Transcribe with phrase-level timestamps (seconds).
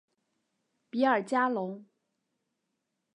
[0.89, 1.85] 比尔加龙。